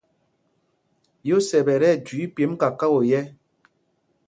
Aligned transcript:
Yósɛp 1.27 1.67
ɛ́ 1.73 1.79
tí 1.81 1.87
ɛjüii 1.93 2.31
pyêmb 2.35 2.53
kakao 2.61 2.97
yɛ̄. 3.11 3.23